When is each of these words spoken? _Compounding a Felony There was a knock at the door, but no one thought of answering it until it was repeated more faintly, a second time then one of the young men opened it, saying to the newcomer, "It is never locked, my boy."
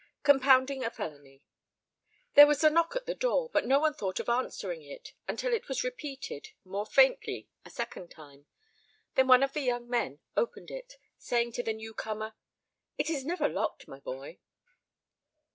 _Compounding 0.23 0.83
a 0.83 0.89
Felony 0.89 1.43
There 2.33 2.47
was 2.47 2.63
a 2.63 2.71
knock 2.71 2.95
at 2.95 3.05
the 3.05 3.13
door, 3.13 3.51
but 3.53 3.67
no 3.67 3.79
one 3.79 3.93
thought 3.93 4.19
of 4.19 4.27
answering 4.29 4.81
it 4.81 5.13
until 5.27 5.53
it 5.53 5.67
was 5.67 5.83
repeated 5.83 6.53
more 6.63 6.87
faintly, 6.87 7.49
a 7.63 7.69
second 7.69 8.09
time 8.09 8.47
then 9.13 9.27
one 9.27 9.43
of 9.43 9.53
the 9.53 9.61
young 9.61 9.87
men 9.87 10.19
opened 10.35 10.71
it, 10.71 10.97
saying 11.19 11.51
to 11.51 11.61
the 11.61 11.73
newcomer, 11.73 12.33
"It 12.97 13.11
is 13.11 13.23
never 13.23 13.47
locked, 13.47 13.87
my 13.87 13.99
boy." 13.99 14.39